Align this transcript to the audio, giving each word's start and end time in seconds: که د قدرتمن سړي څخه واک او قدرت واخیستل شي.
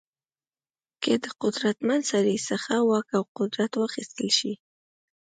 که 1.03 1.11
د 1.23 1.25
قدرتمن 1.41 1.99
سړي 2.11 2.37
څخه 2.49 2.73
واک 2.89 3.07
او 3.17 3.23
قدرت 3.37 3.71
واخیستل 3.75 4.29
شي. 4.37 4.53